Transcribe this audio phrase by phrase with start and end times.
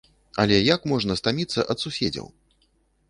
[0.43, 2.27] Але як можна стаміцца ад суседзяў?